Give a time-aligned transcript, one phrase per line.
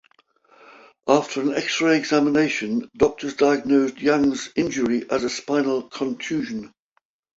[1.07, 6.73] After an X-ray examination, doctors diagnosed Yang's injury as a spinal contusion.